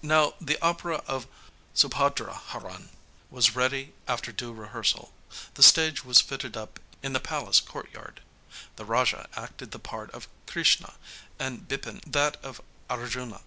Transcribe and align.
Now 0.00 0.32
the 0.40 0.56
opera 0.62 1.02
of 1.06 1.26
Subhadraharan 1.74 2.88
was 3.28 3.54
ready 3.54 3.92
after 4.08 4.32
due 4.32 4.54
rehearsal. 4.54 5.12
The 5.56 5.62
stage 5.62 6.06
was 6.06 6.22
fitted 6.22 6.56
up 6.56 6.80
in 7.02 7.12
the 7.12 7.20
palace 7.20 7.60
court 7.60 7.92
yard. 7.92 8.22
The 8.76 8.86
Raja 8.86 9.28
acted 9.36 9.72
the 9.72 9.78
part 9.78 10.10
of 10.12 10.26
'Krishna,' 10.46 10.94
and 11.38 11.68
Bipin 11.68 12.00
that 12.06 12.42
of 12.42 12.62
'Arjuna.' 12.88 13.42